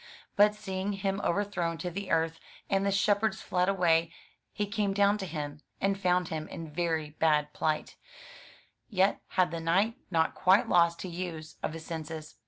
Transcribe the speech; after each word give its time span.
But 0.35 0.55
seeing 0.55 0.93
him 0.93 1.21
overthrown 1.23 1.77
to 1.77 1.91
the 1.91 2.09
earth, 2.09 2.39
and 2.71 2.83
the 2.83 2.91
shepherds 2.91 3.39
fled 3.43 3.69
away, 3.69 4.11
he 4.51 4.65
came 4.65 4.93
down 4.93 5.19
to 5.19 5.27
him, 5.27 5.61
and 5.79 5.95
found 5.95 6.29
him 6.29 6.47
in 6.47 6.71
very 6.73 7.11
bad 7.19 7.53
plight, 7.53 7.97
yet 8.89 9.21
had 9.37 9.51
the 9.51 9.59
knight 9.59 9.97
not 10.09 10.33
quite 10.33 10.67
lost 10.67 11.03
the 11.03 11.09
use 11.09 11.57
of 11.61 11.73
his 11.73 11.85
senses. 11.85 12.33